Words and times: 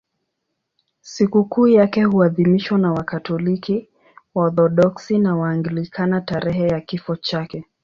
Sikukuu 1.01 1.67
yake 1.67 2.03
huadhimishwa 2.03 2.77
na 2.77 2.91
Wakatoliki, 2.93 3.89
Waorthodoksi 4.35 5.17
na 5.19 5.35
Waanglikana 5.35 6.21
tarehe 6.21 6.67
ya 6.67 6.81
kifo 6.81 7.15
chake. 7.15 7.65